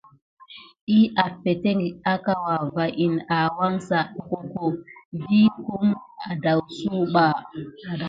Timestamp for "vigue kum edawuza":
5.21-6.97